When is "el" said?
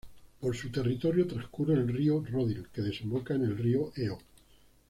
1.75-1.87, 3.43-3.55